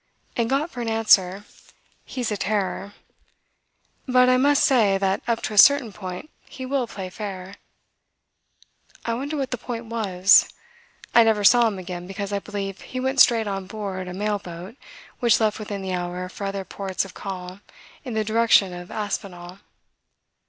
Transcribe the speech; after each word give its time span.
and 0.35 0.49
got 0.49 0.71
for 0.71 0.81
an 0.81 0.89
answer: 0.89 1.43
"He's 2.03 2.31
a 2.31 2.35
terror; 2.37 2.95
but 4.07 4.29
I 4.29 4.37
must 4.37 4.63
say 4.63 4.97
that 4.97 5.21
up 5.27 5.43
to 5.43 5.53
a 5.53 5.59
certain 5.59 5.93
point 5.93 6.31
he 6.49 6.65
will 6.65 6.87
play 6.87 7.07
fair...." 7.11 7.53
I 9.05 9.13
wonder 9.13 9.37
what 9.37 9.51
the 9.51 9.59
point 9.59 9.85
was. 9.85 10.49
I 11.13 11.23
never 11.23 11.43
saw 11.43 11.67
him 11.67 11.77
again 11.77 12.07
because 12.07 12.33
I 12.33 12.39
believe 12.39 12.81
he 12.81 12.99
went 12.99 13.19
straight 13.21 13.45
on 13.45 13.67
board 13.67 14.07
a 14.07 14.13
mail 14.15 14.39
boat 14.39 14.75
which 15.19 15.39
left 15.39 15.59
within 15.59 15.83
the 15.83 15.93
hour 15.93 16.27
for 16.29 16.45
other 16.45 16.65
ports 16.65 17.05
of 17.05 17.13
call 17.13 17.59
in 18.03 18.15
the 18.15 18.23
direction 18.23 18.73
of 18.73 18.89
Aspinall. 18.89 19.59